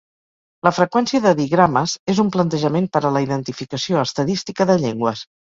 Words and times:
La 0.67 0.71
freqüència 0.77 1.19
de 1.25 1.33
digrames 1.41 1.93
és 2.15 2.23
un 2.25 2.33
plantejament 2.37 2.89
per 2.97 3.05
a 3.05 3.13
la 3.19 3.23
identificació 3.29 4.03
estadística 4.09 4.69
de 4.73 4.81
llengües. 4.87 5.27